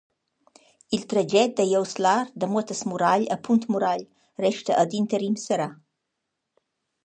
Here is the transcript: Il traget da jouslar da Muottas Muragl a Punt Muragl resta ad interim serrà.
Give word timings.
Il 0.97 1.03
traget 1.11 1.51
da 1.57 1.63
jouslar 1.73 2.25
da 2.39 2.45
Muottas 2.51 2.81
Muragl 2.89 3.25
a 3.35 3.37
Punt 3.45 3.63
Muragl 3.71 4.03
resta 4.43 4.71
ad 4.81 4.89
interim 5.01 5.35
serrà. 5.45 5.69